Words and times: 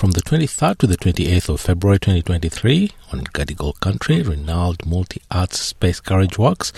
from 0.00 0.12
the 0.12 0.22
23rd 0.22 0.78
to 0.78 0.86
the 0.86 0.96
28th 0.96 1.50
of 1.50 1.60
February 1.60 1.98
2023 1.98 2.90
on 3.12 3.20
Gadigal 3.34 3.78
Country, 3.80 4.22
renowned 4.22 4.86
multi-arts 4.86 5.60
space 5.60 6.00
carriage 6.00 6.38
works 6.38 6.72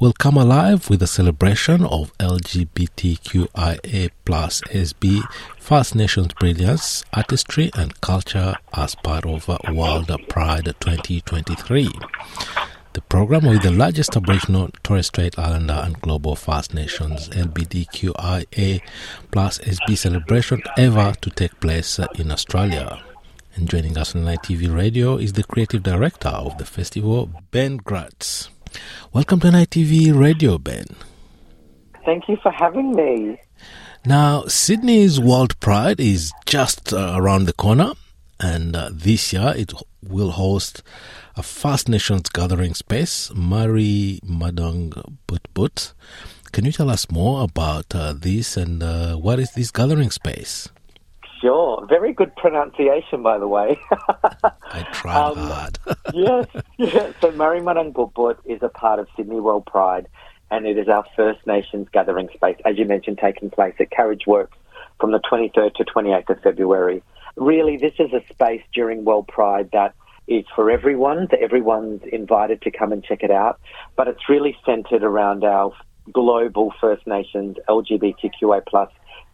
will 0.00 0.14
come 0.14 0.38
alive 0.38 0.88
with 0.88 1.02
a 1.02 1.06
celebration 1.06 1.84
of 1.84 2.16
LGBTQIA 2.16 4.08
plus 4.24 4.62
SB 4.62 5.20
First 5.58 5.94
Nations 5.94 6.32
brilliance, 6.32 7.04
artistry 7.12 7.70
and 7.74 8.00
culture 8.00 8.54
as 8.72 8.94
part 8.94 9.26
of 9.26 9.48
World 9.70 10.10
Pride 10.30 10.64
2023. 10.80 11.90
The 12.92 13.00
program 13.00 13.44
will 13.46 13.52
be 13.52 13.58
the 13.58 13.70
largest 13.70 14.14
Aboriginal 14.18 14.68
Torres 14.82 15.06
Strait 15.06 15.38
Islander 15.38 15.80
and 15.82 15.98
Global 16.02 16.36
First 16.36 16.74
Nations 16.74 17.30
LGBTQIA 17.30 18.82
plus 19.30 19.58
SB 19.60 19.96
celebration 19.96 20.62
ever 20.76 21.14
to 21.22 21.30
take 21.30 21.58
place 21.58 21.98
in 22.16 22.30
Australia. 22.30 23.02
And 23.54 23.66
joining 23.66 23.96
us 23.96 24.14
on 24.14 24.24
NITV 24.24 24.74
Radio 24.74 25.16
is 25.16 25.32
the 25.32 25.44
creative 25.44 25.82
director 25.82 26.28
of 26.28 26.58
the 26.58 26.66
festival, 26.66 27.30
Ben 27.50 27.78
Graetz. 27.78 28.50
Welcome 29.14 29.40
to 29.40 29.48
NITV 29.48 30.14
Radio, 30.18 30.58
Ben. 30.58 30.84
Thank 32.04 32.28
you 32.28 32.36
for 32.42 32.52
having 32.52 32.94
me. 32.94 33.38
Now, 34.04 34.44
Sydney's 34.48 35.18
World 35.18 35.58
Pride 35.60 35.98
is 35.98 36.30
just 36.44 36.92
uh, 36.92 37.14
around 37.16 37.44
the 37.46 37.52
corner, 37.54 37.92
and 38.42 38.76
uh, 38.76 38.90
this 38.92 39.32
year 39.32 39.54
it 39.56 39.72
will 40.02 40.32
host 40.32 40.82
a 41.36 41.42
First 41.42 41.88
Nations 41.88 42.28
gathering 42.28 42.74
space, 42.74 43.32
Marri 43.34 44.20
Madung 44.24 45.16
Butbut 45.26 45.92
Can 46.52 46.66
you 46.66 46.72
tell 46.72 46.90
us 46.90 47.10
more 47.10 47.44
about 47.44 47.94
uh, 47.94 48.12
this 48.12 48.56
and 48.56 48.82
uh, 48.82 49.14
what 49.14 49.38
is 49.38 49.52
this 49.52 49.70
gathering 49.70 50.10
space? 50.10 50.68
Sure. 51.40 51.86
Very 51.88 52.12
good 52.12 52.36
pronunciation, 52.36 53.22
by 53.22 53.38
the 53.38 53.48
way. 53.48 53.78
I 53.90 54.86
tried 54.92 55.16
um, 55.16 55.36
hard. 55.36 55.78
yes, 56.14 56.46
yes. 56.78 57.14
So 57.20 57.32
Marri 57.32 57.60
Madung 57.60 57.92
Butbut 57.92 58.36
is 58.44 58.62
a 58.62 58.68
part 58.68 58.98
of 59.00 59.08
Sydney 59.16 59.40
World 59.40 59.66
Pride, 59.66 60.06
and 60.50 60.66
it 60.66 60.78
is 60.78 60.88
our 60.88 61.04
First 61.16 61.44
Nations 61.46 61.88
gathering 61.92 62.28
space, 62.34 62.58
as 62.64 62.78
you 62.78 62.84
mentioned, 62.84 63.18
taking 63.18 63.50
place 63.50 63.74
at 63.80 63.90
Carriage 63.90 64.26
Works 64.26 64.56
from 65.00 65.10
the 65.10 65.18
23rd 65.20 65.74
to 65.74 65.84
28th 65.84 66.30
of 66.30 66.42
February. 66.42 67.02
Really, 67.36 67.76
this 67.76 67.94
is 67.98 68.12
a 68.12 68.22
space 68.32 68.62
during 68.74 69.04
World 69.04 69.28
Pride 69.28 69.70
that 69.72 69.94
is 70.28 70.44
for 70.54 70.70
everyone. 70.70 71.28
That 71.30 71.40
everyone's 71.40 72.02
invited 72.10 72.62
to 72.62 72.70
come 72.70 72.92
and 72.92 73.02
check 73.02 73.22
it 73.22 73.30
out. 73.30 73.60
But 73.96 74.08
it's 74.08 74.28
really 74.28 74.56
centered 74.64 75.02
around 75.02 75.44
our 75.44 75.72
global 76.12 76.72
First 76.80 77.06
Nations 77.06 77.56
LGBTQA 77.68 78.62
plus 78.66 78.90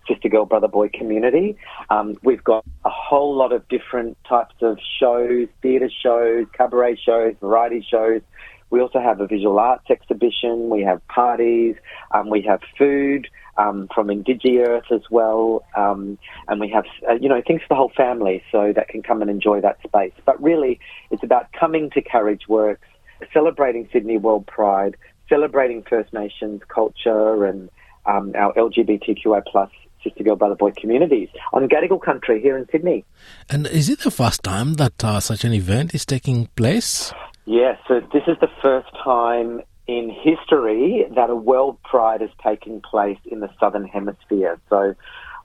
sister 0.06 0.28
girl 0.28 0.46
brother 0.46 0.68
boy 0.68 0.88
community. 0.88 1.56
Um, 1.90 2.16
we've 2.22 2.42
got 2.42 2.64
a 2.84 2.90
whole 2.90 3.36
lot 3.36 3.52
of 3.52 3.68
different 3.68 4.16
types 4.28 4.54
of 4.62 4.78
shows, 4.98 5.48
theatre 5.62 5.90
shows, 6.02 6.46
cabaret 6.52 6.96
shows, 6.96 7.34
variety 7.40 7.86
shows. 7.88 8.22
We 8.70 8.80
also 8.80 9.00
have 9.00 9.20
a 9.20 9.26
visual 9.26 9.58
arts 9.58 9.86
exhibition. 9.90 10.68
We 10.68 10.82
have 10.82 11.06
parties. 11.08 11.76
Um, 12.10 12.30
we 12.30 12.42
have 12.42 12.60
food 12.76 13.28
um, 13.56 13.88
from 13.94 14.08
Earth 14.10 14.84
as 14.92 15.02
well, 15.10 15.64
um, 15.76 16.18
and 16.46 16.60
we 16.60 16.68
have 16.70 16.84
uh, 17.08 17.14
you 17.14 17.28
know 17.28 17.42
things 17.44 17.60
for 17.62 17.68
the 17.70 17.74
whole 17.74 17.92
family, 17.96 18.42
so 18.52 18.72
that 18.74 18.88
can 18.88 19.02
come 19.02 19.20
and 19.20 19.30
enjoy 19.30 19.60
that 19.60 19.78
space. 19.86 20.12
But 20.24 20.40
really, 20.42 20.80
it's 21.10 21.24
about 21.24 21.52
coming 21.52 21.90
to 21.90 22.02
Carriage 22.02 22.48
Works, 22.48 22.86
celebrating 23.32 23.88
Sydney 23.92 24.16
World 24.16 24.46
Pride, 24.46 24.96
celebrating 25.28 25.82
First 25.82 26.12
Nations 26.12 26.62
culture 26.68 27.44
and 27.44 27.68
um, 28.06 28.32
our 28.36 28.54
LGBTQI 28.54 29.42
plus 29.50 29.70
sister 30.02 30.22
girl 30.22 30.36
brother 30.36 30.54
boy 30.54 30.70
communities 30.76 31.28
on 31.52 31.68
Gadigal 31.68 32.00
country 32.00 32.40
here 32.40 32.56
in 32.56 32.66
Sydney. 32.70 33.04
And 33.50 33.66
is 33.66 33.88
it 33.88 34.00
the 34.00 34.12
first 34.12 34.44
time 34.44 34.74
that 34.74 35.04
uh, 35.04 35.18
such 35.18 35.44
an 35.44 35.52
event 35.52 35.94
is 35.94 36.06
taking 36.06 36.46
place? 36.54 37.12
Yes, 37.50 37.78
so 37.88 38.00
this 38.12 38.24
is 38.26 38.36
the 38.42 38.50
first 38.60 38.88
time 39.02 39.62
in 39.86 40.10
history 40.10 41.06
that 41.16 41.30
a 41.30 41.34
World 41.34 41.78
Pride 41.82 42.20
is 42.20 42.28
taking 42.44 42.82
place 42.82 43.16
in 43.24 43.40
the 43.40 43.48
Southern 43.58 43.86
Hemisphere. 43.86 44.60
So 44.68 44.94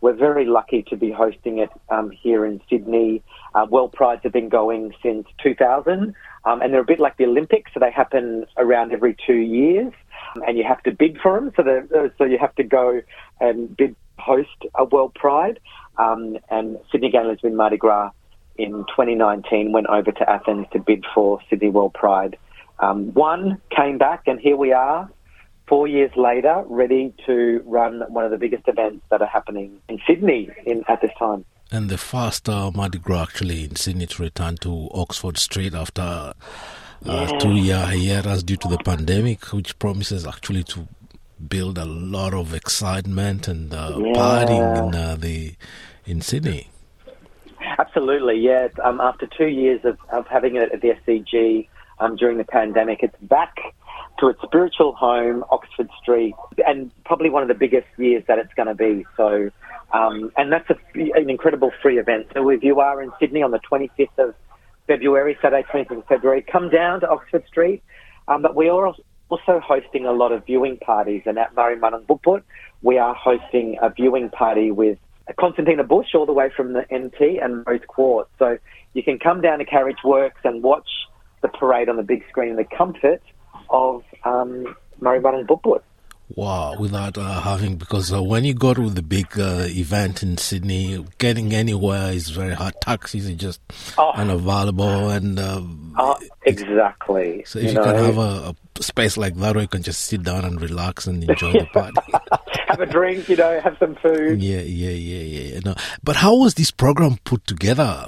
we're 0.01 0.11
very 0.11 0.43
lucky 0.43 0.83
to 0.89 0.97
be 0.97 1.11
hosting 1.11 1.59
it 1.59 1.69
um, 1.87 2.11
here 2.11 2.45
in 2.45 2.59
Sydney. 2.69 3.23
Uh, 3.55 3.67
World 3.69 3.93
Prides 3.93 4.19
have 4.23 4.33
been 4.33 4.49
going 4.49 4.93
since 5.01 5.25
2000, 5.41 6.13
um, 6.43 6.61
and 6.61 6.73
they're 6.73 6.81
a 6.81 6.85
bit 6.85 6.99
like 6.99 7.15
the 7.15 7.23
Olympics, 7.23 7.71
so 7.73 7.79
they 7.79 7.89
happen 7.89 8.47
around 8.57 8.91
every 8.91 9.15
two 9.25 9.37
years, 9.37 9.93
and 10.45 10.57
you 10.57 10.65
have 10.65 10.83
to 10.83 10.91
bid 10.91 11.17
for 11.23 11.39
them. 11.39 11.53
So, 11.55 11.63
uh, 11.63 12.09
so 12.17 12.25
you 12.25 12.37
have 12.37 12.53
to 12.55 12.65
go 12.65 12.99
and 13.39 13.77
bid 13.77 13.95
host 14.19 14.49
a 14.75 14.83
World 14.83 15.15
Pride. 15.15 15.57
Um, 15.97 16.37
and 16.49 16.79
Sydney 16.91 17.11
Gay 17.11 17.23
Lesbian 17.23 17.55
Mardi 17.55 17.77
Gras 17.77 18.11
in 18.57 18.71
2019 18.71 19.71
went 19.71 19.87
over 19.87 20.11
to 20.11 20.29
Athens 20.29 20.67
to 20.73 20.79
bid 20.79 21.05
for 21.13 21.39
Sydney 21.49 21.69
World 21.69 21.93
Pride. 21.93 22.37
Um, 22.79 23.13
one 23.13 23.61
came 23.75 23.97
back, 23.97 24.23
and 24.27 24.39
here 24.39 24.57
we 24.57 24.73
are, 24.73 25.09
four 25.67 25.87
years 25.87 26.11
later, 26.15 26.63
ready 26.67 27.13
to 27.25 27.61
run 27.65 28.03
one 28.09 28.25
of 28.25 28.31
the 28.31 28.37
biggest 28.37 28.67
events 28.67 29.05
that 29.09 29.21
are 29.21 29.27
happening 29.27 29.79
in 29.87 29.99
Sydney 30.07 30.49
in, 30.65 30.83
at 30.87 31.01
this 31.01 31.11
time. 31.17 31.45
And 31.71 31.89
the 31.89 31.97
first 31.97 32.47
uh, 32.49 32.71
Mardi 32.71 32.99
Gras 32.99 33.23
actually 33.23 33.63
in 33.63 33.75
Sydney 33.75 34.05
to 34.05 34.21
return 34.21 34.57
to 34.57 34.89
Oxford 34.93 35.37
Street 35.37 35.73
after 35.73 36.01
uh, 36.01 36.33
yeah. 37.03 37.37
two 37.39 37.55
year 37.55 37.85
hiatus 37.85 38.43
due 38.43 38.57
to 38.57 38.67
the 38.67 38.77
pandemic, 38.77 39.51
which 39.53 39.77
promises 39.79 40.27
actually 40.27 40.63
to 40.65 40.87
build 41.49 41.77
a 41.77 41.85
lot 41.85 42.33
of 42.33 42.53
excitement 42.53 43.47
and 43.47 43.73
uh, 43.73 43.97
yeah. 43.97 44.13
partying 44.13 44.87
in 44.87 44.95
uh, 44.95 45.15
the 45.15 45.55
in 46.05 46.21
Sydney. 46.21 46.69
Absolutely, 47.77 48.39
yeah. 48.39 48.67
Um, 48.83 49.01
after 49.01 49.27
two 49.27 49.47
years 49.47 49.81
of, 49.83 49.97
of 50.11 50.27
having 50.27 50.55
it 50.55 50.71
at 50.71 50.81
the 50.81 50.93
SCG, 51.05 51.67
um, 51.99 52.15
during 52.15 52.37
the 52.37 52.43
pandemic. 52.43 52.99
It's 53.01 53.15
back 53.21 53.55
to 54.19 54.27
its 54.27 54.39
spiritual 54.41 54.93
home, 54.93 55.43
Oxford 55.49 55.89
Street, 56.01 56.35
and 56.65 56.91
probably 57.05 57.29
one 57.29 57.41
of 57.41 57.47
the 57.47 57.55
biggest 57.55 57.87
years 57.97 58.23
that 58.27 58.37
it's 58.39 58.53
going 58.55 58.67
to 58.67 58.75
be. 58.75 59.05
So, 59.17 59.49
um, 59.93 60.31
and 60.37 60.51
that's 60.51 60.69
a, 60.69 60.75
an 61.15 61.29
incredible 61.29 61.71
free 61.81 61.99
event. 61.99 62.27
So 62.33 62.49
if 62.49 62.63
you 62.63 62.79
are 62.79 63.01
in 63.01 63.11
Sydney 63.19 63.41
on 63.41 63.51
the 63.51 63.59
25th 63.59 64.17
of 64.17 64.35
February, 64.87 65.37
Saturday 65.41 65.65
25th 65.71 65.99
of 65.99 66.05
February, 66.07 66.41
come 66.41 66.69
down 66.69 67.01
to 67.01 67.09
Oxford 67.09 67.45
Street. 67.47 67.83
Um, 68.27 68.41
but 68.41 68.55
we 68.55 68.69
are 68.69 68.93
also 69.29 69.59
hosting 69.59 70.05
a 70.05 70.11
lot 70.11 70.31
of 70.31 70.45
viewing 70.45 70.77
parties, 70.77 71.23
and 71.25 71.37
at 71.37 71.55
Marri 71.55 71.77
Madung 71.77 72.05
Butbut, 72.05 72.43
we 72.81 72.97
are 72.97 73.13
hosting 73.13 73.77
a 73.81 73.89
viewing 73.89 74.29
party 74.29 74.71
with 74.71 74.97
Constantina 75.39 75.83
Bush 75.83 76.15
all 76.15 76.25
the 76.25 76.33
way 76.33 76.49
from 76.55 76.73
the 76.73 76.81
NT 76.93 77.41
and 77.41 77.65
Rose 77.65 77.81
Quartz. 77.87 78.29
So 78.39 78.57
you 78.93 79.03
can 79.03 79.19
come 79.19 79.41
down 79.41 79.59
to 79.59 79.65
Carriage 79.65 80.03
Works 80.03 80.41
and 80.43 80.61
watch 80.61 80.89
the 81.41 81.47
parade 81.47 81.89
on 81.89 81.97
the 81.97 82.03
big 82.03 82.27
screen 82.29 82.51
in 82.51 82.55
the 82.55 82.65
comfort 82.65 83.21
of 83.69 84.03
um, 84.23 84.75
Murray 84.99 85.19
Booklet. 85.19 85.83
Wow, 86.35 86.77
without 86.79 87.17
uh, 87.17 87.41
having, 87.41 87.75
because 87.75 88.11
uh, 88.11 88.23
when 88.23 88.43
you 88.43 88.55
go 88.55 88.73
to 88.73 88.89
the 88.89 89.03
big 89.03 89.37
uh, 89.37 89.65
event 89.67 90.23
in 90.23 90.37
Sydney, 90.37 91.05
getting 91.19 91.53
anywhere 91.53 92.11
is 92.11 92.29
very 92.29 92.55
hard. 92.55 92.73
Taxis 92.81 93.29
are 93.29 93.35
just 93.35 93.61
oh. 93.99 94.13
unavailable, 94.15 95.09
and 95.09 95.37
um, 95.39 95.93
oh, 95.99 96.17
exactly. 96.43 97.43
So 97.45 97.59
if 97.59 97.65
you, 97.65 97.69
you 97.71 97.75
know, 97.75 97.83
can 97.83 97.95
have 97.95 98.17
a, 98.17 98.55
a, 98.79 98.83
space 98.83 99.15
like 99.15 99.35
that, 99.35 99.53
where 99.53 99.63
you 99.63 99.67
can 99.67 99.83
just 99.83 100.05
sit 100.05 100.23
down 100.23 100.43
and 100.43 100.59
relax 100.59 101.05
and 101.05 101.23
enjoy 101.23 101.51
the 101.51 101.65
party, 101.65 102.01
have 102.73 102.89
a 102.89 102.91
drink, 102.91 103.29
you 103.29 103.35
know, 103.35 103.59
have 103.59 103.77
some 103.79 103.95
food. 103.95 104.41
Yeah, 104.41 104.61
yeah, 104.61 104.89
yeah, 104.89 105.53
yeah. 105.53 105.59
No, 105.63 105.75
but 106.03 106.17
how 106.17 106.35
was 106.35 106.55
this 106.55 106.71
program 106.71 107.17
put 107.23 107.45
together? 107.45 108.07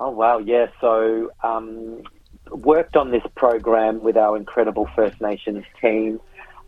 Oh 0.00 0.10
wow, 0.10 0.38
yeah. 0.38 0.66
So 0.80 1.30
um, 1.42 2.02
worked 2.50 2.96
on 2.96 3.10
this 3.10 3.22
program 3.36 4.02
with 4.02 4.16
our 4.16 4.36
incredible 4.36 4.88
First 4.94 5.20
Nations 5.20 5.64
team. 5.80 6.20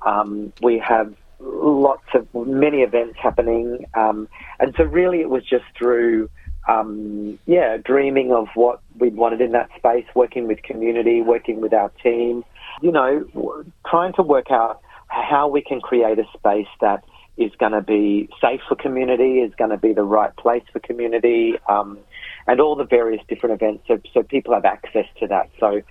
Um, 0.07 0.53
we 0.63 0.79
have 0.79 1.15
lots 1.41 2.07
of 2.15 2.27
many 2.35 2.79
events 2.79 3.19
happening, 3.21 3.87
um, 3.95 4.29
and 4.59 4.75
so 4.77 4.85
really 4.85 5.21
it 5.21 5.31
was 5.31 5.45
just 5.45 5.65
through 5.77 6.31
um, 6.69 7.39
yeah 7.47 7.77
dreaming 7.77 8.33
of 8.33 8.49
what 8.55 8.81
we 8.99 9.11
wanted 9.11 9.41
in 9.41 9.53
that 9.53 9.69
space, 9.77 10.07
working 10.15 10.47
with 10.47 10.63
community, 10.63 11.23
working 11.23 11.61
with 11.61 11.73
our 11.73 11.91
team, 12.03 12.45
you 12.83 12.93
know, 12.93 13.65
trying 13.87 14.13
to 14.15 14.23
work 14.23 14.51
out 14.51 14.81
how 15.11 15.49
we 15.49 15.61
can 15.61 15.81
create 15.81 16.19
a 16.19 16.25
space 16.39 16.69
that 16.81 17.05
is 17.37 17.53
going 17.59 17.73
to 17.73 17.81
be 17.81 18.29
safe 18.41 18.61
for 18.69 18.77
community, 18.77 19.41
is 19.41 19.53
going 19.57 19.71
to 19.71 19.77
be 19.77 19.93
the 19.93 20.03
right 20.03 20.35
place 20.37 20.63
for 20.73 20.79
community, 20.81 21.55
um, 21.69 21.99
and 22.47 22.61
all 22.61 22.77
the 22.77 22.85
various 22.85 23.23
different 23.29 23.55
events 23.55 23.85
so, 23.87 24.01
so 24.15 24.23
people 24.23 24.55
have 24.55 24.65
access 24.65 25.07
to 25.19 25.27
that. 25.27 25.51
So 25.59 25.83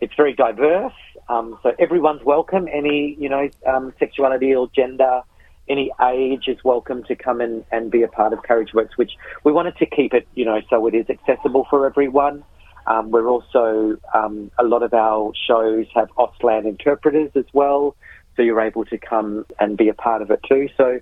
it's 0.00 0.14
very 0.14 0.34
diverse. 0.34 0.92
Um, 1.28 1.58
so 1.62 1.72
everyone's 1.78 2.22
welcome. 2.24 2.68
Any, 2.72 3.16
you 3.18 3.28
know, 3.28 3.48
um, 3.66 3.92
sexuality 3.98 4.54
or 4.54 4.68
gender, 4.74 5.22
any 5.68 5.90
age 6.02 6.44
is 6.46 6.58
welcome 6.64 7.04
to 7.04 7.16
come 7.16 7.40
in 7.40 7.64
and 7.72 7.90
be 7.90 8.02
a 8.02 8.08
part 8.08 8.32
of 8.32 8.42
Carriage 8.42 8.72
Works, 8.72 8.96
which 8.96 9.12
we 9.44 9.52
wanted 9.52 9.76
to 9.78 9.86
keep 9.86 10.14
it, 10.14 10.26
you 10.34 10.44
know, 10.44 10.60
so 10.70 10.86
it 10.86 10.94
is 10.94 11.06
accessible 11.10 11.66
for 11.68 11.86
everyone. 11.86 12.44
Um, 12.86 13.10
we're 13.10 13.28
also, 13.28 13.98
um, 14.14 14.50
a 14.58 14.64
lot 14.64 14.82
of 14.82 14.94
our 14.94 15.32
shows 15.46 15.86
have 15.94 16.08
Auslan 16.16 16.64
interpreters 16.64 17.30
as 17.34 17.44
well 17.52 17.94
so 18.38 18.42
you're 18.44 18.60
able 18.60 18.84
to 18.86 18.96
come 18.96 19.44
and 19.58 19.76
be 19.76 19.88
a 19.88 19.94
part 19.94 20.22
of 20.22 20.30
it 20.30 20.40
too. 20.48 20.68
So, 20.76 21.00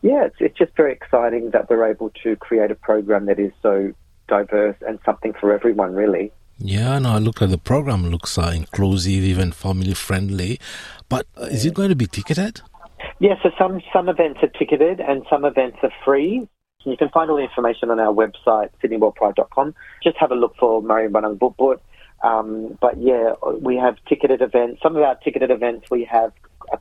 yeah, 0.00 0.24
it's, 0.24 0.36
it's 0.40 0.56
just 0.56 0.74
very 0.74 0.92
exciting 0.92 1.50
that 1.50 1.68
we're 1.68 1.86
able 1.86 2.10
to 2.22 2.34
create 2.36 2.70
a 2.70 2.74
program 2.74 3.26
that 3.26 3.38
is 3.38 3.52
so 3.62 3.92
diverse 4.26 4.76
and 4.86 4.98
something 5.04 5.34
for 5.38 5.52
everyone, 5.52 5.94
really. 5.94 6.32
Yeah, 6.58 6.98
no, 6.98 7.10
I 7.10 7.18
look 7.18 7.42
at 7.42 7.50
the 7.50 7.58
program. 7.58 8.10
looks 8.10 8.38
uh, 8.38 8.52
inclusive, 8.54 9.22
even 9.22 9.52
family 9.52 9.94
friendly. 9.94 10.58
But 11.10 11.26
uh, 11.36 11.44
is 11.44 11.66
it 11.66 11.74
going 11.74 11.90
to 11.90 11.96
be 11.96 12.06
ticketed? 12.06 12.62
Yeah, 13.20 13.34
so 13.42 13.50
some 13.58 13.80
some 13.92 14.08
events 14.08 14.40
are 14.42 14.48
ticketed 14.48 15.00
and 15.00 15.24
some 15.30 15.44
events 15.44 15.78
are 15.82 15.92
free. 16.04 16.48
You 16.84 16.96
can 16.96 17.10
find 17.10 17.30
all 17.30 17.36
the 17.36 17.42
information 17.42 17.90
on 17.90 18.00
our 18.00 18.12
website, 18.12 18.70
sydneyworldpride.com. 18.82 19.74
Just 20.02 20.16
have 20.18 20.30
a 20.30 20.34
look 20.34 20.54
for 20.58 20.82
Maribyrnong 20.82 21.38
Put 21.56 21.80
Um, 22.22 22.78
but 22.80 23.00
yeah, 23.00 23.34
we 23.60 23.76
have 23.76 23.96
ticketed 24.08 24.40
events. 24.42 24.80
Some 24.82 24.96
of 24.96 25.02
our 25.02 25.16
ticketed 25.16 25.50
events, 25.50 25.90
we 25.90 26.04
have 26.04 26.32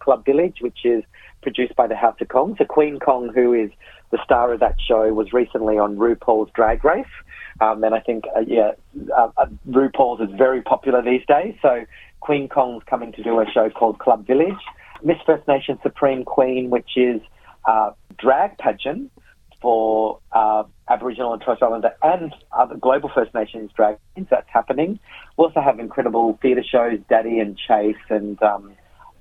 Club 0.08 0.24
Village, 0.24 0.60
which 0.62 0.86
is 0.86 1.04
produced 1.42 1.76
by 1.76 1.86
the 1.86 1.96
House 1.98 2.16
of 2.22 2.30
Kong. 2.30 2.56
So 2.58 2.64
Queen 2.64 2.98
Kong, 2.98 3.30
who 3.36 3.54
is 3.54 3.72
the 4.10 4.20
star 4.24 4.54
of 4.54 4.62
that 4.62 4.76
show, 4.80 5.12
was 5.14 5.34
recently 5.34 5.78
on 5.78 5.98
RuPaul's 5.98 6.50
Drag 6.56 6.86
Race. 6.86 7.06
Um, 7.60 7.84
and 7.84 7.94
I 7.94 8.00
think, 8.00 8.24
uh, 8.34 8.40
yeah, 8.48 8.72
uh, 9.14 9.32
uh, 9.36 9.48
RuPaul's 9.70 10.22
is 10.22 10.34
very 10.38 10.62
popular 10.62 11.02
these 11.02 11.26
days. 11.28 11.56
So 11.62 11.84
Queen 12.22 12.48
Kong's 12.48 12.84
coming 12.90 13.12
to 13.12 13.22
do 13.22 13.38
a 13.42 13.46
show 13.54 13.70
called 13.70 14.00
Club 14.00 14.26
Village. 14.26 14.64
Miss 15.04 15.18
First 15.26 15.46
Nation 15.46 15.78
Supreme 15.84 16.24
Queen, 16.24 16.70
which 16.70 16.92
is 16.96 17.20
a 17.66 17.92
drag 18.18 18.58
pageant 18.60 19.12
for 19.62 20.20
uh, 20.32 20.64
Aboriginal 20.88 21.34
and 21.34 21.42
Torres 21.42 21.60
Islander 21.62 21.92
and 22.02 22.34
other 22.54 22.76
global 22.76 23.12
First 23.14 23.34
Nations 23.34 23.72
drag 23.76 23.98
queens. 24.14 24.30
That's 24.32 24.48
happening. 24.50 25.00
We 25.36 25.44
also 25.44 25.60
have 25.60 25.82
incredible 25.82 26.40
theatre 26.42 26.64
shows, 26.64 27.00
Daddy 27.10 27.40
and 27.40 27.58
Chase, 27.58 28.06
and 28.10 28.42
um, 28.42 28.72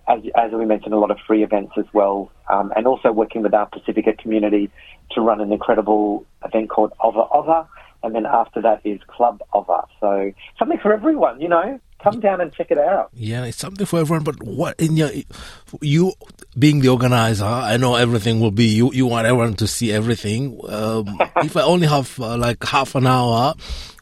as, 0.08 0.20
as, 0.36 0.52
we 0.52 0.64
mentioned, 0.64 0.94
a 0.94 0.98
lot 0.98 1.10
of 1.10 1.18
free 1.26 1.42
events 1.42 1.72
as 1.76 1.86
well. 1.92 2.30
Um, 2.48 2.72
and 2.76 2.86
also 2.86 3.12
working 3.12 3.42
with 3.42 3.54
our 3.54 3.66
Pacifica 3.66 4.12
community 4.12 4.70
to 5.12 5.20
run 5.20 5.40
an 5.40 5.52
incredible 5.52 6.24
event 6.44 6.70
called 6.70 6.92
Ova 7.00 7.26
Ova, 7.32 7.68
and 8.02 8.14
then 8.14 8.26
after 8.26 8.60
that 8.62 8.80
is 8.84 9.00
Club 9.08 9.42
Ova. 9.52 9.84
So 10.00 10.32
something 10.58 10.78
for 10.78 10.92
everyone, 10.92 11.40
you 11.40 11.48
know. 11.48 11.80
Come 11.98 12.20
down 12.20 12.42
and 12.42 12.52
check 12.52 12.70
it 12.70 12.78
out. 12.78 13.08
Yeah, 13.14 13.46
it's 13.46 13.56
something 13.56 13.86
for 13.86 13.98
everyone. 13.98 14.22
But 14.22 14.40
what 14.42 14.78
in 14.78 14.98
your 14.98 15.10
you 15.80 16.12
being 16.56 16.80
the 16.80 16.88
organizer, 16.88 17.44
I 17.44 17.78
know 17.78 17.94
everything 17.94 18.38
will 18.38 18.50
be 18.50 18.66
you. 18.66 18.92
You 18.92 19.06
want 19.06 19.26
everyone 19.26 19.54
to 19.54 19.66
see 19.66 19.92
everything. 19.92 20.60
Um, 20.68 21.18
if 21.38 21.56
I 21.56 21.62
only 21.62 21.86
have 21.86 22.20
uh, 22.20 22.36
like 22.36 22.62
half 22.62 22.94
an 22.94 23.06
hour, 23.06 23.54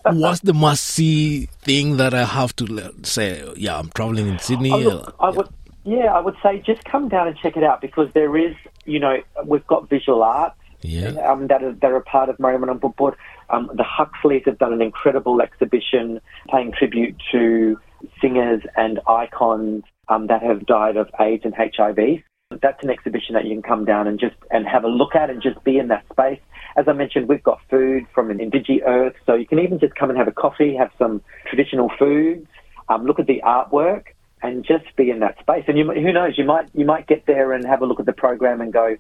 what's 0.04 0.40
the 0.40 0.52
must 0.52 0.82
see 0.84 1.46
thing 1.62 1.96
that 1.98 2.14
I 2.14 2.24
have 2.24 2.54
to 2.56 2.92
say? 3.04 3.48
Yeah, 3.56 3.78
I'm 3.78 3.90
traveling 3.90 4.26
in 4.26 4.38
Sydney. 4.40 4.72
Oh, 4.72 4.78
look, 4.78 5.16
I 5.20 5.30
would, 5.30 5.48
yeah, 5.84 6.12
I 6.14 6.20
would 6.20 6.36
say 6.42 6.62
just 6.64 6.84
come 6.84 7.08
down 7.08 7.28
and 7.28 7.36
check 7.36 7.56
it 7.56 7.62
out 7.62 7.80
because 7.80 8.08
there 8.14 8.36
is, 8.36 8.54
you 8.86 8.98
know, 8.98 9.16
we've 9.44 9.66
got 9.66 9.88
visual 9.90 10.22
arts 10.22 10.56
yeah. 10.80 11.10
um, 11.30 11.48
that, 11.48 11.62
are, 11.62 11.72
that 11.72 11.92
are 11.92 12.00
part 12.00 12.28
of 12.28 12.38
Marri 12.38 12.58
Madung 12.58 12.80
Butbut. 12.80 13.14
Um, 13.50 13.70
the 13.74 13.84
Huxleys 13.84 14.42
have 14.46 14.58
done 14.58 14.72
an 14.72 14.80
incredible 14.80 15.42
exhibition 15.42 16.20
paying 16.50 16.72
tribute 16.72 17.16
to 17.32 17.78
singers 18.20 18.62
and 18.76 19.00
icons 19.06 19.84
um, 20.08 20.26
that 20.28 20.42
have 20.42 20.66
died 20.66 20.96
of 20.96 21.08
AIDS 21.20 21.44
and 21.44 21.54
HIV. 21.54 22.22
That's 22.62 22.82
an 22.82 22.90
exhibition 22.90 23.34
that 23.34 23.44
you 23.44 23.50
can 23.50 23.62
come 23.62 23.84
down 23.84 24.06
and 24.06 24.18
just 24.20 24.36
and 24.50 24.66
have 24.66 24.84
a 24.84 24.88
look 24.88 25.14
at 25.14 25.28
and 25.28 25.42
just 25.42 25.62
be 25.64 25.78
in 25.78 25.88
that 25.88 26.04
space. 26.12 26.40
As 26.76 26.86
I 26.88 26.92
mentioned, 26.92 27.28
we've 27.28 27.42
got 27.42 27.60
food 27.70 28.06
from 28.14 28.30
an 28.30 28.38
Indigi 28.38 28.80
Earth, 28.86 29.14
so 29.26 29.34
you 29.34 29.46
can 29.46 29.58
even 29.58 29.78
just 29.78 29.94
come 29.94 30.10
and 30.10 30.18
have 30.18 30.28
a 30.28 30.32
coffee, 30.32 30.76
have 30.76 30.90
some 30.98 31.22
traditional 31.46 31.90
foods, 31.98 32.46
um, 32.88 33.06
look 33.06 33.18
at 33.18 33.26
the 33.26 33.40
artwork, 33.44 34.06
and 34.44 34.64
just 34.64 34.84
be 34.96 35.10
in 35.10 35.20
that 35.20 35.38
space. 35.40 35.64
And 35.66 35.78
you, 35.78 35.90
who 35.90 36.12
knows, 36.12 36.36
you 36.36 36.44
might 36.44 36.68
you 36.74 36.84
might 36.84 37.06
get 37.06 37.24
there 37.26 37.52
and 37.52 37.64
have 37.64 37.80
a 37.82 37.86
look 37.86 37.98
at 37.98 38.06
the 38.06 38.12
program 38.12 38.60
and 38.60 38.72
go, 38.72 38.96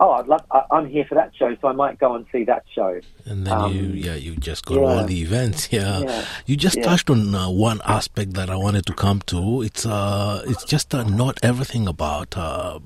oh, 0.00 0.10
I'd 0.12 0.26
love, 0.26 0.44
I, 0.50 0.64
am 0.72 0.86
here 0.86 1.04
for 1.08 1.14
that 1.14 1.34
show, 1.34 1.56
so 1.60 1.68
I 1.68 1.72
might 1.72 1.98
go 1.98 2.14
and 2.14 2.26
see 2.30 2.44
that 2.44 2.64
show. 2.74 3.00
And 3.24 3.46
then 3.46 3.52
um, 3.52 3.72
you, 3.72 3.82
yeah, 3.84 4.14
you 4.14 4.36
just 4.36 4.66
go 4.66 4.74
yeah. 4.74 4.80
to 4.80 4.86
all 4.86 5.04
the 5.04 5.20
events. 5.20 5.68
Yeah, 5.70 6.00
yeah. 6.00 6.24
you 6.44 6.56
just 6.56 6.76
yeah. 6.76 6.84
touched 6.84 7.10
on 7.10 7.34
uh, 7.34 7.48
one 7.48 7.80
aspect 7.84 8.34
that 8.34 8.50
I 8.50 8.56
wanted 8.56 8.86
to 8.86 8.94
come 8.94 9.20
to. 9.26 9.62
It's 9.62 9.86
uh, 9.86 10.42
it's 10.46 10.64
just 10.64 10.94
uh, 10.94 11.04
not 11.04 11.38
everything 11.42 11.86
about 11.86 12.36
uh, 12.36 12.80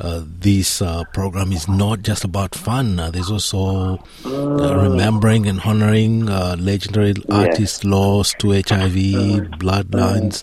uh 0.00 0.22
this 0.24 0.82
uh, 0.82 1.04
program 1.12 1.52
is 1.52 1.68
not 1.68 2.02
just 2.02 2.24
about 2.24 2.54
fun. 2.54 2.98
Uh, 2.98 3.10
there's 3.10 3.30
also 3.30 3.98
mm. 4.22 4.82
remembering 4.82 5.46
and 5.46 5.60
honoring 5.60 6.26
legendary 6.26 7.14
artists 7.30 7.84
lost 7.84 8.38
to 8.40 8.50
HIV, 8.50 8.94
bloodlines, 9.58 10.42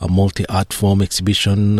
a 0.00 0.08
multi 0.08 0.46
art 0.48 0.72
form 0.72 1.02
exhibition 1.02 1.78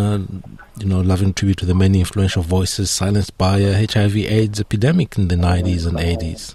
you 0.78 0.86
know, 0.86 1.00
loving 1.00 1.32
tribute 1.32 1.58
to 1.58 1.66
the 1.66 1.74
many 1.74 2.00
influential 2.00 2.42
voices 2.42 2.90
silenced 2.90 3.36
by 3.38 3.58
a 3.58 3.86
HIV/AIDS 3.86 4.60
epidemic 4.60 5.16
in 5.16 5.28
the 5.28 5.34
90s 5.34 5.86
and 5.86 5.98
80s. 5.98 6.54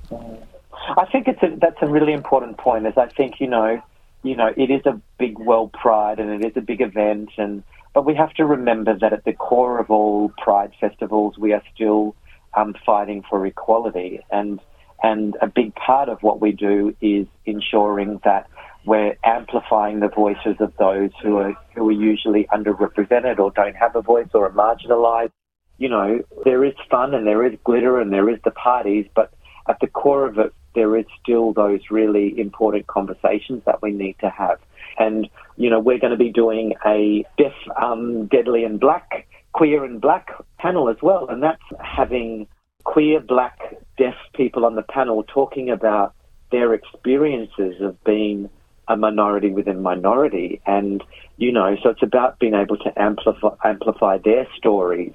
I 0.97 1.05
think 1.05 1.27
it's 1.27 1.41
a, 1.41 1.55
that's 1.59 1.81
a 1.81 1.87
really 1.87 2.13
important 2.13 2.57
point. 2.57 2.85
As 2.85 2.97
I 2.97 3.07
think 3.07 3.39
you 3.39 3.47
know, 3.47 3.81
you 4.23 4.35
know, 4.35 4.53
it 4.55 4.69
is 4.69 4.85
a 4.85 4.99
big 5.17 5.39
world 5.39 5.73
pride 5.73 6.19
and 6.19 6.29
it 6.29 6.45
is 6.45 6.55
a 6.55 6.61
big 6.61 6.81
event, 6.81 7.29
and 7.37 7.63
but 7.93 8.05
we 8.05 8.15
have 8.15 8.33
to 8.33 8.45
remember 8.45 8.97
that 8.97 9.11
at 9.11 9.25
the 9.25 9.33
core 9.33 9.79
of 9.79 9.89
all 9.89 10.31
pride 10.37 10.71
festivals, 10.79 11.37
we 11.37 11.53
are 11.53 11.63
still 11.73 12.15
um, 12.53 12.75
fighting 12.85 13.23
for 13.27 13.45
equality, 13.45 14.19
and 14.31 14.59
and 15.03 15.35
a 15.41 15.47
big 15.47 15.73
part 15.75 16.09
of 16.09 16.21
what 16.21 16.39
we 16.39 16.51
do 16.51 16.95
is 17.01 17.25
ensuring 17.45 18.21
that 18.23 18.47
we're 18.85 19.15
amplifying 19.23 19.99
the 19.99 20.07
voices 20.07 20.55
of 20.59 20.73
those 20.77 21.11
who 21.21 21.37
are 21.37 21.53
who 21.75 21.87
are 21.87 21.91
usually 21.91 22.45
underrepresented 22.51 23.39
or 23.39 23.51
don't 23.51 23.75
have 23.75 23.95
a 23.95 24.01
voice 24.01 24.27
or 24.33 24.47
are 24.47 24.51
marginalised. 24.51 25.31
You 25.77 25.89
know, 25.89 26.23
there 26.43 26.63
is 26.63 26.73
fun 26.89 27.13
and 27.13 27.25
there 27.25 27.45
is 27.45 27.57
glitter 27.63 27.99
and 27.99 28.11
there 28.11 28.29
is 28.29 28.39
the 28.43 28.51
parties, 28.51 29.07
but 29.15 29.33
at 29.67 29.79
the 29.79 29.87
core 29.87 30.25
of 30.25 30.37
it, 30.37 30.53
there 30.73 30.97
is 30.97 31.05
still 31.21 31.53
those 31.53 31.79
really 31.89 32.39
important 32.39 32.87
conversations 32.87 33.63
that 33.65 33.81
we 33.81 33.91
need 33.91 34.15
to 34.19 34.29
have. 34.29 34.59
And 34.97 35.29
you 35.57 35.69
know, 35.69 35.79
we're 35.79 35.99
going 35.99 36.11
to 36.11 36.17
be 36.17 36.31
doing 36.31 36.73
a 36.85 37.25
deaf, 37.37 37.53
um, 37.81 38.27
deadly, 38.27 38.63
and 38.63 38.79
black, 38.79 39.27
queer 39.53 39.83
and 39.83 40.01
black 40.01 40.29
panel 40.57 40.89
as 40.89 40.97
well, 41.01 41.27
and 41.27 41.43
that's 41.43 41.61
having 41.79 42.47
queer, 42.83 43.19
black, 43.19 43.59
deaf 43.97 44.15
people 44.33 44.65
on 44.65 44.75
the 44.75 44.81
panel 44.81 45.23
talking 45.23 45.69
about 45.69 46.15
their 46.51 46.73
experiences 46.73 47.81
of 47.81 48.03
being 48.03 48.49
a 48.91 48.97
minority 48.97 49.49
within 49.49 49.81
minority. 49.81 50.61
And, 50.65 51.03
you 51.37 51.51
know, 51.51 51.77
so 51.81 51.89
it's 51.89 52.03
about 52.03 52.39
being 52.39 52.53
able 52.53 52.77
to 52.77 53.01
amplify, 53.01 53.55
amplify 53.63 54.17
their 54.17 54.47
stories 54.57 55.13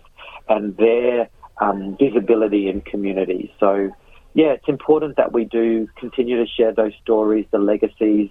and 0.48 0.76
their 0.76 1.28
um, 1.60 1.96
visibility 1.98 2.68
in 2.68 2.80
communities. 2.80 3.50
So, 3.60 3.90
yeah, 4.34 4.52
it's 4.52 4.68
important 4.68 5.16
that 5.16 5.32
we 5.32 5.44
do 5.44 5.88
continue 5.98 6.42
to 6.42 6.50
share 6.50 6.72
those 6.72 6.92
stories, 7.02 7.46
the 7.50 7.58
legacies, 7.58 8.30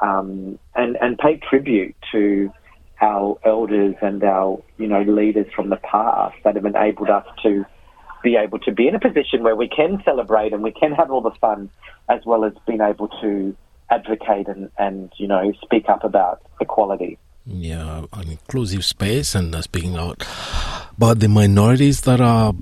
um, 0.00 0.58
and, 0.74 0.96
and 1.00 1.18
pay 1.18 1.40
tribute 1.48 1.96
to 2.12 2.52
our 3.00 3.36
elders 3.44 3.96
and 4.00 4.22
our, 4.22 4.62
you 4.78 4.86
know, 4.86 5.02
leaders 5.02 5.46
from 5.54 5.70
the 5.70 5.76
past 5.76 6.36
that 6.44 6.54
have 6.54 6.64
enabled 6.64 7.10
us 7.10 7.26
to 7.42 7.64
be 8.22 8.36
able 8.36 8.58
to 8.60 8.72
be 8.72 8.88
in 8.88 8.94
a 8.94 9.00
position 9.00 9.42
where 9.42 9.56
we 9.56 9.68
can 9.68 10.00
celebrate 10.04 10.52
and 10.52 10.62
we 10.62 10.72
can 10.72 10.92
have 10.92 11.10
all 11.10 11.20
the 11.20 11.32
fun 11.40 11.68
as 12.08 12.20
well 12.24 12.44
as 12.44 12.52
being 12.66 12.80
able 12.80 13.08
to 13.20 13.54
advocate 13.94 14.48
and, 14.48 14.70
and 14.78 15.12
you 15.16 15.26
know 15.26 15.52
speak 15.62 15.88
up 15.88 16.04
about 16.04 16.40
equality. 16.60 17.18
Yeah, 17.46 18.06
an 18.12 18.30
inclusive 18.30 18.84
space 18.84 19.34
and 19.34 19.54
uh, 19.54 19.62
speaking 19.62 19.96
out 19.96 20.24
about 20.96 21.20
the 21.20 21.28
minorities 21.28 22.02
that 22.02 22.20
are 22.20 22.54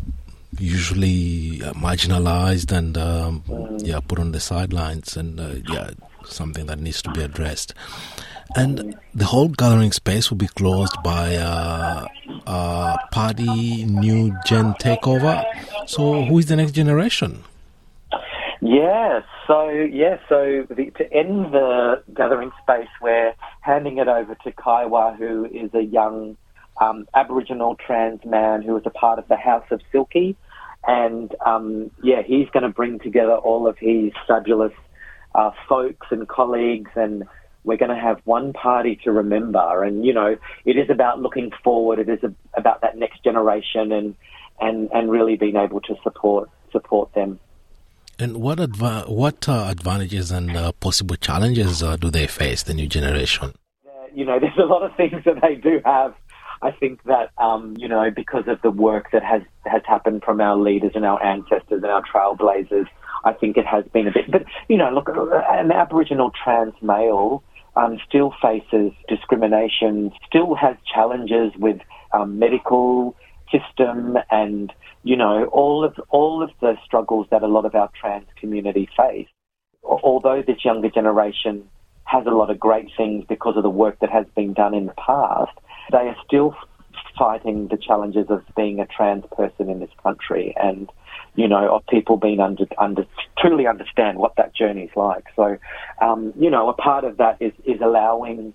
usually 0.59 1.63
uh, 1.63 1.73
marginalized 1.75 2.77
and 2.77 2.99
um, 2.99 3.43
mm. 3.49 3.87
yeah 3.87 4.01
put 4.01 4.19
on 4.19 4.33
the 4.33 4.41
sidelines 4.41 5.17
and 5.17 5.41
uh, 5.41 5.55
yeah 5.73 5.91
something 6.27 6.67
that 6.67 6.79
needs 6.79 7.03
to 7.03 7.11
be 7.11 7.23
addressed. 7.23 7.75
And 8.55 8.99
the 9.15 9.25
whole 9.25 9.49
gathering 9.49 9.93
space 9.93 10.31
will 10.31 10.37
be 10.37 10.49
closed 10.49 10.95
by 11.03 11.37
uh, 11.37 12.07
a 12.47 12.99
party 13.11 13.85
new 13.85 14.37
gen 14.47 14.75
takeover. 14.75 15.43
So, 15.87 16.25
who 16.25 16.39
is 16.39 16.47
the 16.47 16.57
next 16.57 16.73
generation? 16.73 17.45
Yeah, 18.83 19.21
so 19.47 19.69
yeah, 19.69 20.17
so 20.29 20.67
the, 20.69 20.91
to 20.97 21.13
end 21.13 21.55
the 21.55 22.03
gathering 22.13 22.51
space, 22.65 22.89
we're 23.01 23.33
handing 23.61 23.99
it 23.99 24.09
over 24.09 24.35
to 24.35 24.51
Kaiwa, 24.51 25.17
who 25.17 25.45
is 25.45 25.73
a 25.73 25.83
young 25.83 26.37
um, 26.81 27.07
Aboriginal 27.15 27.77
trans 27.77 28.25
man 28.25 28.61
who 28.63 28.77
is 28.77 28.83
a 28.85 28.91
part 28.91 29.21
of 29.21 29.29
the 29.29 29.37
House 29.37 29.67
of 29.71 29.83
Silky, 29.93 30.35
and 30.85 31.33
um, 31.47 31.93
yeah, 32.03 32.23
he's 32.27 32.49
going 32.51 32.65
to 32.65 32.71
bring 32.71 32.99
together 32.99 33.37
all 33.37 33.69
of 33.69 33.79
his 33.79 34.11
fabulous 34.27 34.73
uh, 35.37 35.53
folks 35.69 36.09
and 36.11 36.27
colleagues, 36.27 36.91
and 36.97 37.23
we're 37.63 37.79
going 37.79 37.95
to 37.95 38.03
have 38.03 38.21
one 38.25 38.53
party 38.53 38.99
to 39.05 39.13
remember. 39.13 39.85
And 39.85 40.05
you 40.05 40.13
know, 40.13 40.37
it 40.65 40.77
is 40.77 40.91
about 40.91 41.23
looking 41.23 41.53
forward. 41.63 42.01
It 42.01 42.09
is 42.09 42.25
a, 42.25 42.35
about 42.59 42.81
that 42.81 42.99
next 42.99 43.23
generation, 43.23 43.93
and 43.93 44.17
and 44.61 44.91
and 44.93 45.09
really 45.09 45.37
being 45.37 45.55
able 45.55 45.81
to 45.83 45.95
support 46.03 46.51
support 46.73 47.15
them. 47.15 47.39
And 48.19 48.37
what 48.37 48.59
adva- 48.59 49.09
what 49.09 49.49
uh, 49.49 49.67
advantages 49.71 50.31
and 50.31 50.57
uh, 50.57 50.73
possible 50.73 51.17
challenges 51.17 51.83
uh, 51.83 51.97
do 51.97 52.11
they 52.11 52.27
face, 52.27 52.63
the 52.63 52.75
new 52.75 52.87
generation? 52.87 53.55
you 54.15 54.25
know, 54.25 54.39
there's 54.41 54.59
a 54.59 54.67
lot 54.67 54.83
of 54.83 54.97
things 54.97 55.25
that 55.25 55.41
they 55.41 55.55
do 55.55 55.81
have. 55.85 56.15
I 56.61 56.71
think 56.71 57.03
that 57.05 57.31
um, 57.39 57.75
you 57.77 57.89
know 57.89 58.11
because 58.15 58.45
of 58.47 58.63
the 58.63 58.71
work 58.71 59.11
that 59.13 59.25
has 59.25 59.43
has 59.65 59.83
happened 59.85 60.23
from 60.25 60.41
our 60.41 60.57
leaders 60.57 60.93
and 60.95 61.05
our 61.05 61.23
ancestors 61.23 61.83
and 61.83 61.87
our 61.87 62.03
trailblazers, 62.03 62.87
I 63.25 63.33
think 63.33 63.57
it 63.57 63.67
has 63.67 63.85
been 63.93 64.07
a 64.07 64.13
bit. 64.13 64.31
But 64.31 64.45
you 64.69 64.77
know, 64.77 64.91
look, 64.91 65.09
an 65.09 65.73
Aboriginal 65.73 66.31
trans 66.31 66.75
male 66.81 67.43
um, 67.75 67.99
still 68.09 68.33
faces 68.41 68.93
discrimination, 69.09 70.13
still 70.25 70.55
has 70.55 70.77
challenges 70.93 71.53
with 71.59 71.81
um, 72.13 72.39
medical 72.39 73.17
system 73.53 74.17
and 74.31 74.73
you 75.05 75.17
know 75.17 75.45
all 75.47 75.85
of 75.85 75.95
all 76.09 76.43
of 76.43 76.51
the 76.61 76.75
struggles 76.85 77.27
that 77.31 77.43
a 77.43 77.47
lot 77.47 77.65
of 77.65 77.75
our 77.75 77.91
trans 78.01 78.27
community 78.37 78.89
face. 78.97 79.29
Although 79.85 80.43
this 80.47 80.65
younger 80.65 80.91
generation 80.91 81.69
has 82.05 82.27
a 82.27 82.31
lot 82.31 82.51
of 82.51 82.59
great 82.59 82.89
things 82.97 83.25
because 83.29 83.57
of 83.57 83.63
the 83.63 83.71
work 83.71 83.99
that 84.01 84.11
has 84.11 84.27
been 84.35 84.53
done 84.53 84.75
in 84.75 84.87
the 84.87 84.95
past, 84.95 85.53
they 85.91 85.99
are 85.99 86.17
still 86.25 86.55
fighting 87.19 87.69
the 87.69 87.77
challenges 87.77 88.27
of 88.29 88.43
being 88.57 88.81
a 88.81 88.87
trans 88.87 89.25
person 89.37 89.69
in 89.69 89.81
this 89.81 89.91
country 90.03 90.55
and 90.57 90.91
you 91.35 91.49
know 91.49 91.75
of 91.75 91.87
people 91.87 92.17
being 92.17 92.41
under 92.41 92.65
under 92.79 93.05
truly 93.39 93.67
understand 93.67 94.19
what 94.19 94.35
that 94.37 94.55
journey 94.55 94.85
is 94.85 94.91
like 94.97 95.25
so 95.37 95.57
um, 96.01 96.33
you 96.39 96.51
know 96.51 96.69
a 96.69 96.75
part 96.75 97.05
of 97.05 97.19
that 97.19 97.37
is 97.41 97.53
is 97.65 97.81
allowing 97.81 98.55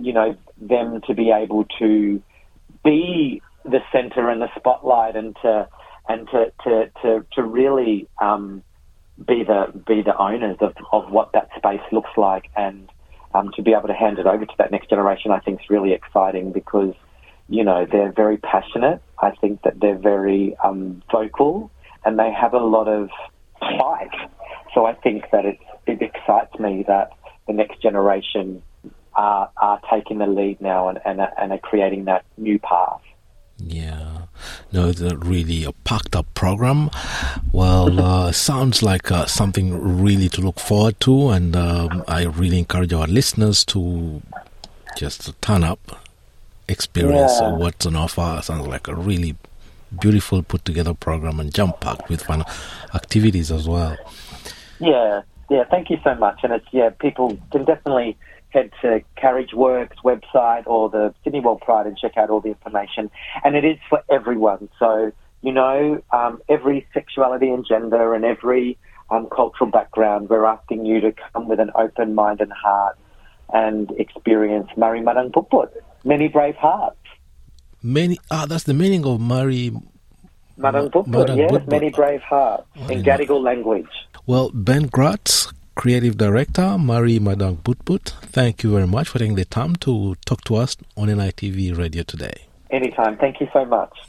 you 0.00 0.12
know 0.12 0.36
them 0.60 1.00
to 1.06 1.14
be 1.14 1.30
able 1.30 1.64
to 1.78 2.22
be 2.84 3.40
the 3.70 3.80
center 3.92 4.28
and 4.30 4.40
the 4.40 4.48
spotlight 4.56 5.16
and 5.16 5.36
to 5.42 5.68
and 6.08 6.28
to 6.28 6.52
to 6.64 6.90
to, 7.02 7.26
to 7.32 7.42
really 7.42 8.08
um, 8.20 8.62
be 9.16 9.44
the 9.44 9.72
be 9.86 10.02
the 10.02 10.16
owners 10.16 10.56
of, 10.60 10.74
of 10.92 11.10
what 11.10 11.32
that 11.32 11.48
space 11.56 11.80
looks 11.92 12.10
like 12.16 12.50
and 12.56 12.90
um, 13.36 13.50
to 13.54 13.62
be 13.62 13.72
able 13.72 13.88
to 13.88 13.94
hand 13.94 14.18
it 14.18 14.26
over 14.26 14.46
to 14.46 14.54
that 14.58 14.70
next 14.70 14.88
generation, 14.88 15.30
I 15.30 15.40
think 15.40 15.60
is 15.60 15.70
really 15.70 15.92
exciting 15.92 16.52
because, 16.52 16.94
you 17.48 17.64
know, 17.64 17.86
they're 17.90 18.12
very 18.12 18.38
passionate. 18.38 19.02
I 19.20 19.32
think 19.32 19.62
that 19.62 19.78
they're 19.80 19.98
very 19.98 20.56
um, 20.64 21.02
vocal 21.12 21.70
and 22.04 22.18
they 22.18 22.32
have 22.32 22.54
a 22.54 22.58
lot 22.58 22.88
of 22.88 23.10
fight. 23.60 24.14
So 24.74 24.86
I 24.86 24.94
think 24.94 25.24
that 25.32 25.44
it, 25.44 25.58
it 25.86 26.00
excites 26.00 26.58
me 26.58 26.84
that 26.86 27.10
the 27.46 27.52
next 27.52 27.82
generation 27.82 28.62
are, 29.14 29.50
are 29.56 29.80
taking 29.92 30.18
the 30.18 30.26
lead 30.26 30.60
now 30.60 30.88
and, 30.88 31.00
and, 31.04 31.20
and 31.20 31.52
are 31.52 31.58
creating 31.58 32.06
that 32.06 32.24
new 32.36 32.58
path. 32.58 33.00
Yeah. 33.58 34.22
No, 34.72 34.88
it's 34.88 35.00
a 35.00 35.16
really 35.16 35.64
a 35.64 35.72
packed 35.72 36.14
up 36.14 36.32
program. 36.34 36.90
Well, 37.52 38.00
uh, 38.00 38.32
sounds 38.32 38.82
like 38.82 39.10
uh, 39.10 39.26
something 39.26 40.02
really 40.02 40.28
to 40.30 40.40
look 40.40 40.60
forward 40.60 41.00
to, 41.00 41.30
and 41.30 41.56
um, 41.56 42.04
I 42.06 42.24
really 42.24 42.58
encourage 42.58 42.92
our 42.92 43.06
listeners 43.06 43.64
to 43.66 44.20
just 44.96 45.40
turn 45.40 45.64
up, 45.64 46.02
experience 46.68 47.32
yeah. 47.40 47.52
what's 47.52 47.86
on 47.86 47.96
offer. 47.96 48.40
Sounds 48.42 48.66
like 48.66 48.88
a 48.88 48.94
really 48.94 49.36
beautiful 50.00 50.42
put 50.42 50.64
together 50.64 50.94
program 50.94 51.40
and 51.40 51.54
jump 51.54 51.80
packed 51.80 52.08
with 52.08 52.22
fun 52.22 52.44
activities 52.94 53.50
as 53.50 53.68
well. 53.68 53.96
Yeah, 54.80 55.22
yeah. 55.48 55.64
Thank 55.64 55.90
you 55.90 55.98
so 56.04 56.14
much, 56.16 56.40
and 56.42 56.52
it's 56.52 56.66
yeah, 56.72 56.90
people 56.90 57.38
can 57.52 57.64
definitely 57.64 58.16
head 58.56 58.70
to 58.80 59.02
Carriageworks 59.20 59.98
website 60.02 60.66
or 60.66 60.88
the 60.88 61.14
Sydney 61.22 61.40
World 61.40 61.60
Pride 61.60 61.86
and 61.86 61.96
check 61.96 62.16
out 62.16 62.30
all 62.30 62.40
the 62.40 62.48
information. 62.48 63.10
And 63.44 63.54
it 63.54 63.64
is 63.64 63.76
for 63.90 64.02
everyone. 64.10 64.70
So, 64.78 65.12
you 65.42 65.52
know, 65.52 66.02
um, 66.10 66.40
every 66.48 66.86
sexuality 66.94 67.50
and 67.50 67.66
gender 67.68 68.14
and 68.14 68.24
every 68.24 68.78
um, 69.10 69.28
cultural 69.28 69.70
background, 69.70 70.30
we're 70.30 70.46
asking 70.46 70.86
you 70.86 71.00
to 71.02 71.12
come 71.12 71.48
with 71.48 71.60
an 71.60 71.70
open 71.74 72.14
mind 72.14 72.40
and 72.40 72.52
heart 72.52 72.96
and 73.52 73.90
experience 73.98 74.68
Marri 74.76 75.00
Madung 75.00 75.30
Butbut, 75.30 75.70
many 76.02 76.28
brave 76.28 76.56
hearts. 76.56 76.96
Many, 77.82 78.18
ah, 78.30 78.46
that's 78.46 78.64
the 78.64 78.74
meaning 78.74 79.04
of 79.04 79.20
Marri 79.20 79.70
Madung 80.58 80.90
Butbut, 80.90 81.36
yes, 81.36 81.62
many 81.68 81.90
brave 81.90 82.22
hearts 82.22 82.66
oh, 82.80 82.88
in 82.88 83.02
Gadigal 83.02 83.42
language. 83.42 83.86
Well, 84.26 84.50
Ben 84.52 84.88
Graetz, 84.88 85.52
Creative 85.76 86.16
Director 86.16 86.78
Marri 86.78 87.18
Madung 87.20 87.58
Butbut, 87.58 88.12
thank 88.32 88.62
you 88.62 88.72
very 88.72 88.86
much 88.86 89.10
for 89.10 89.18
taking 89.18 89.36
the 89.36 89.44
time 89.44 89.76
to 89.76 90.14
talk 90.24 90.42
to 90.44 90.56
us 90.56 90.74
on 90.96 91.08
NITV 91.08 91.76
Radio 91.76 92.02
today. 92.02 92.46
Anytime. 92.70 93.18
Thank 93.18 93.40
you 93.40 93.48
so 93.52 93.66
much. 93.66 93.96